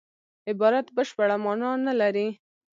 عبارت 0.49 0.87
بشپړه 0.95 1.37
مانا 1.43 1.71
نه 1.85 1.93
لري. 2.01 2.27